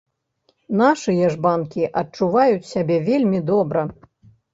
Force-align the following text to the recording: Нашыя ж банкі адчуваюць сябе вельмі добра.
Нашыя 0.79 1.27
ж 1.33 1.37
банкі 1.45 1.83
адчуваюць 2.01 2.69
сябе 2.71 2.97
вельмі 3.11 3.43
добра. 3.51 3.85